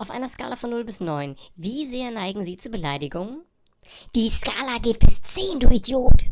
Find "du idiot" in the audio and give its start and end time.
5.58-6.26